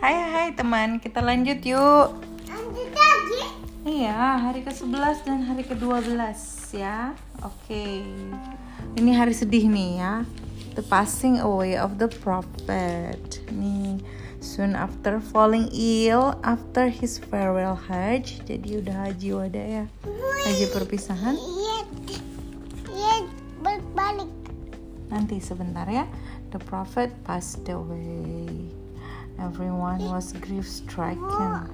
[0.00, 2.08] Hai hai teman, kita lanjut yuk.
[2.48, 3.44] Lanjut lagi.
[3.84, 6.16] Iya, hari ke-11 dan hari ke-12
[6.72, 7.12] ya.
[7.44, 8.08] Oke.
[8.96, 10.24] Ini hari sedih nih ya.
[10.72, 13.44] The passing away of the prophet.
[13.52, 14.00] Nih,
[14.40, 18.40] soon after falling ill after his farewell hajj.
[18.48, 19.84] Jadi udah haji wada ya.
[20.48, 21.36] Haji perpisahan.
[21.36, 21.76] Iya.
[22.88, 23.14] Iya,
[23.60, 24.32] balik-balik.
[25.12, 26.08] Nanti sebentar ya.
[26.56, 28.79] The prophet passed away.
[29.40, 31.64] Everyone was grief stricken.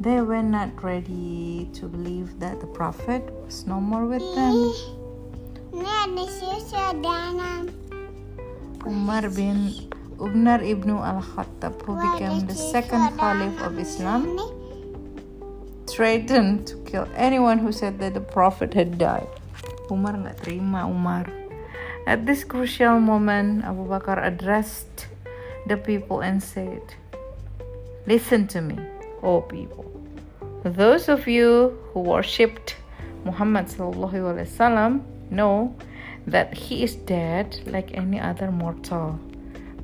[0.00, 4.72] They were not ready to believe that the prophet was no more with them.
[8.86, 14.40] Umar bin Umar ibnu al-Khattab, who became the second caliph of Islam,
[15.86, 19.28] threatened to kill anyone who said that the prophet had died.
[19.92, 21.39] Umar nggak terima Umar.
[22.06, 25.06] At this crucial moment, Abu Bakar addressed
[25.66, 26.82] the people and said,
[28.06, 28.78] Listen to me,
[29.22, 29.84] O people.
[30.64, 32.76] Those of you who worshipped
[33.24, 35.74] Muhammad wasallam know
[36.26, 39.18] that he is dead like any other mortal.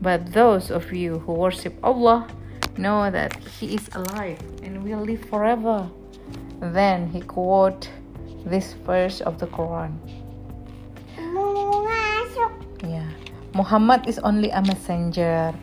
[0.00, 2.26] But those of you who worship Allah
[2.76, 5.88] know that he is alive and will live forever.
[6.60, 7.88] Then he quote
[8.44, 9.92] this verse of the Quran.
[13.56, 15.54] Muhammad is only a messenger.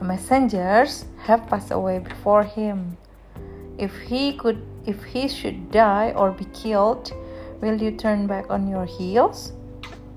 [0.00, 2.96] Messengers have passed away before him.
[3.76, 7.12] If he could if he should die or be killed,
[7.60, 9.52] will you turn back on your heels?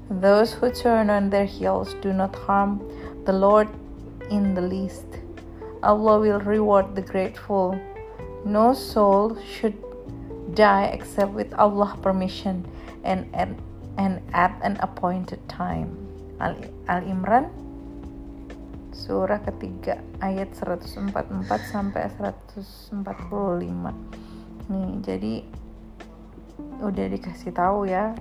[0.09, 2.79] Those who turn on their heels do not harm
[3.25, 3.67] the Lord
[4.31, 5.19] in the least.
[5.83, 7.77] Allah will reward the grateful.
[8.45, 9.75] No soul should
[10.55, 12.65] die except with Allah's permission
[13.03, 13.61] and and,
[13.97, 16.04] and at an appointed time.
[16.39, 17.47] Al, Al Imran
[18.95, 21.13] surah ketiga ayat 144
[21.67, 22.89] sampai 145.
[24.71, 25.33] Nih, jadi
[26.81, 28.17] udah dikasih tahu ya.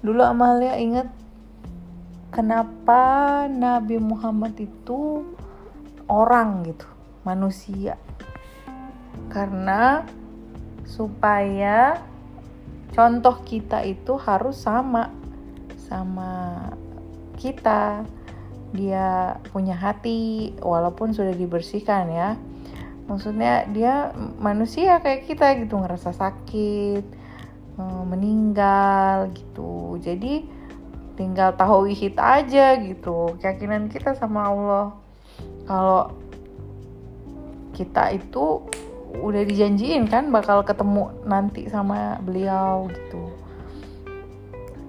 [0.00, 1.12] Dulu Amalia ingat
[2.32, 5.26] kenapa Nabi Muhammad itu
[6.08, 6.88] orang gitu,
[7.26, 8.00] manusia.
[9.28, 10.06] Karena
[10.88, 12.00] supaya
[12.96, 15.12] contoh kita itu harus sama
[15.76, 16.66] sama
[17.40, 18.04] kita.
[18.76, 22.36] Dia punya hati walaupun sudah dibersihkan ya.
[23.08, 25.80] Maksudnya dia manusia kayak kita gitu.
[25.80, 27.04] Ngerasa sakit
[27.80, 29.96] eh, meninggal gitu.
[30.04, 30.44] Jadi
[31.16, 33.34] tinggal tauhid aja gitu.
[33.40, 34.86] Keyakinan kita sama Allah.
[35.64, 36.12] Kalau
[37.74, 38.68] kita itu
[39.10, 43.34] udah dijanjiin kan bakal ketemu nanti sama beliau gitu.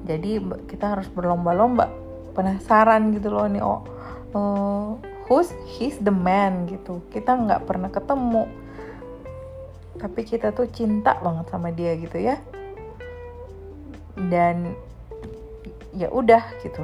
[0.06, 0.38] Jadi
[0.70, 3.82] kita harus berlomba-lomba penasaran gitu loh nih oh
[4.36, 4.96] uh,
[5.28, 7.00] who's he's the man gitu.
[7.12, 8.44] Kita nggak pernah ketemu.
[9.96, 12.36] Tapi kita tuh cinta banget sama dia gitu ya.
[14.18, 14.76] Dan
[15.96, 16.84] ya udah gitu.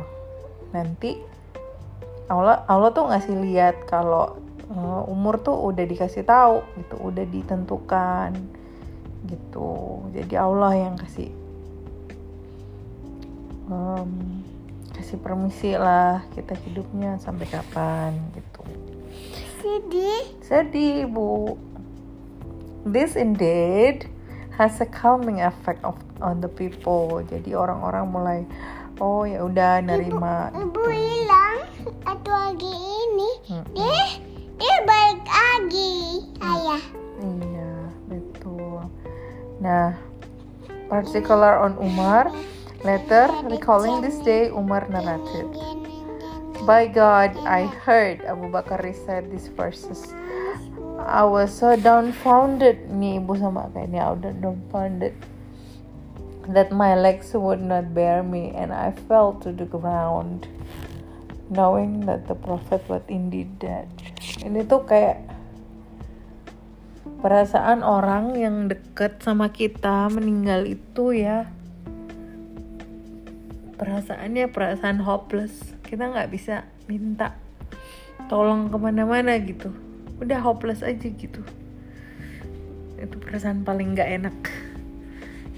[0.72, 1.20] Nanti
[2.28, 4.40] Allah Allah tuh ngasih lihat kalau
[4.72, 8.32] uh, umur tuh udah dikasih tahu gitu udah ditentukan
[9.28, 10.04] gitu.
[10.12, 11.32] Jadi Allah yang kasih
[13.72, 14.44] um,
[14.98, 18.62] kasih permisi lah kita hidupnya sampai kapan gitu
[19.62, 20.26] Sedih.
[20.42, 21.56] sedih bu
[22.88, 24.10] this indeed
[24.58, 28.40] has a calming effect of on the people jadi orang-orang mulai
[28.98, 30.90] oh ya udah nerima Ibu gitu.
[30.90, 31.58] hilang
[32.04, 33.32] atau lagi ini.
[33.52, 33.74] Mm-mm.
[33.76, 34.04] Dia
[34.58, 35.96] dia balik lagi.
[36.42, 36.84] Ayah.
[37.22, 37.74] Iya,
[38.10, 38.80] betul.
[39.62, 39.94] Nah,
[40.90, 42.34] particular on Umar,
[42.84, 45.50] later recalling this day, Umar narrated,
[46.66, 50.12] By God, I heard Abu Bakar recite these verses.
[51.00, 52.90] I was so dumbfounded.
[52.92, 55.16] Nih, ibu sama kayak ini, I was dumbfounded.
[56.52, 60.50] That my legs would not bear me and I fell to the ground.
[61.48, 63.88] Knowing that the prophet was indeed dead.
[64.44, 65.24] Ini tuh kayak
[67.24, 71.48] perasaan orang yang deket sama kita meninggal itu ya
[73.78, 75.54] perasaannya perasaan hopeless.
[75.86, 77.38] Kita nggak bisa minta
[78.28, 79.70] tolong ke mana-mana gitu.
[80.18, 81.46] Udah hopeless aja gitu.
[82.98, 84.38] Itu perasaan paling nggak enak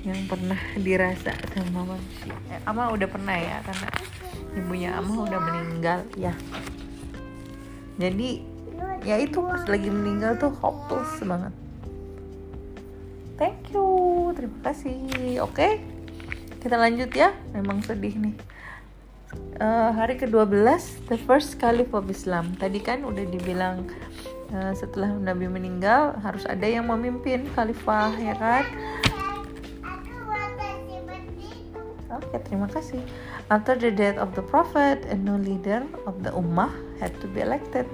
[0.04, 2.36] yang pernah dirasa sama manusia.
[2.52, 3.90] Eh, Ama udah pernah ya karena
[4.60, 6.00] ibunya Ama udah meninggal.
[6.20, 6.36] Ya.
[8.00, 8.44] Jadi
[9.08, 11.56] ya itu pas lagi meninggal tuh hopeless banget.
[13.40, 13.88] Thank you.
[14.36, 15.40] Terima kasih.
[15.40, 15.99] Oke
[16.60, 18.36] kita lanjut ya memang sedih nih
[19.62, 20.56] uh, hari ke-12
[21.12, 22.56] the first caliph of Islam.
[22.58, 23.86] Tadi kan udah dibilang
[24.54, 28.66] uh, setelah Nabi meninggal harus ada yang memimpin khalifah ya kan?
[32.10, 33.02] Oke, okay, terima kasih.
[33.54, 37.42] After the death of the prophet, a new leader of the ummah had to be
[37.42, 37.86] elected.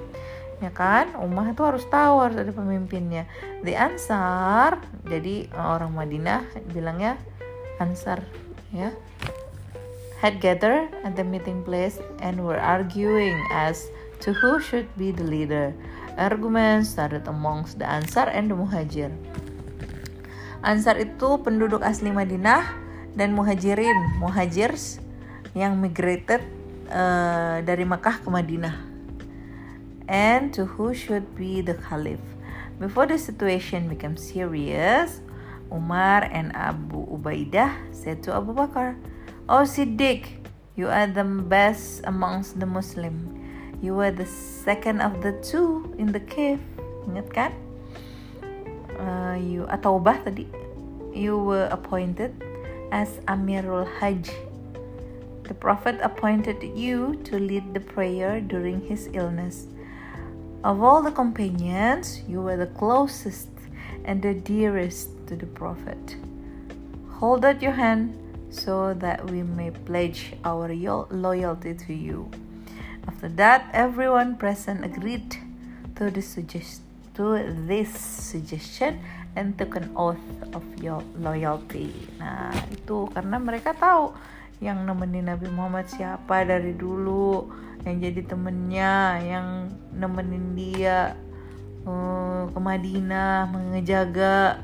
[0.64, 1.12] Ya kan?
[1.20, 3.28] Ummah itu harus tahu harus ada pemimpinnya.
[3.68, 7.20] The Ansar, jadi orang Madinah bilangnya
[7.76, 8.24] Ansar,
[8.74, 8.94] ya
[10.26, 13.86] had gathered at the meeting place and were arguing as
[14.24, 15.70] to who should be the leader.
[16.18, 19.12] Arguments started amongst the Ansar and the Muhajir.
[20.66, 22.66] Ansar itu penduduk asli Madinah
[23.14, 24.98] dan Muhajirin, Muhajirs
[25.54, 26.42] yang migrated
[26.90, 28.74] uh, dari Makkah ke Madinah.
[30.10, 32.24] And to who should be the Caliph.
[32.82, 35.22] Before the situation became serious,
[35.76, 38.96] Umar and Abu Ubaidah said to Abu Bakar,
[39.52, 40.48] Oh Siddiq,
[40.80, 43.36] you are the best amongst the Muslim.
[43.84, 46.64] You were the second of the two in the cave.
[47.06, 47.52] Ingat kan?
[48.96, 50.48] Uh, you atau bah tadi.
[51.12, 52.36] You were appointed
[52.92, 54.32] as Amirul Hajj.
[55.46, 59.70] The Prophet appointed you to lead the prayer during his illness.
[60.66, 63.54] Of all the companions, you were the closest
[64.04, 66.18] and the dearest to the Prophet.
[67.20, 68.14] Hold out your hand
[68.52, 70.72] so that we may pledge our
[71.12, 72.32] loyalty to you.
[73.08, 75.38] After that, everyone present agreed
[75.96, 76.86] to this, suggest-
[77.16, 79.00] to this suggestion
[79.36, 80.20] and took an oath
[80.56, 81.92] of your loyalty.
[82.18, 84.16] Nah, itu karena mereka tahu
[84.64, 87.52] yang nemenin Nabi Muhammad siapa dari dulu,
[87.84, 89.48] yang jadi temennya, yang
[89.92, 91.14] nemenin dia
[91.84, 94.64] uh, ke Madinah, mengejaga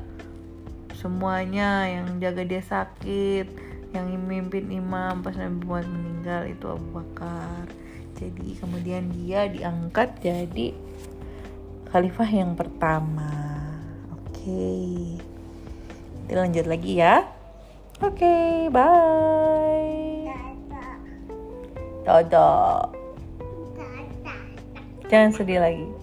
[1.02, 7.68] semuanya, yang jaga dia sakit yang mimpin imam pas Nabi Muhammad meninggal itu Abu Bakar.
[8.16, 10.72] Jadi kemudian dia diangkat jadi
[11.92, 13.28] khalifah yang pertama.
[14.16, 14.40] Oke.
[14.46, 14.96] Okay.
[16.24, 17.28] kita lanjut lagi ya.
[18.00, 19.92] Oke okay, bye
[22.02, 22.90] dadah.
[25.06, 26.01] Jangan sedih lagi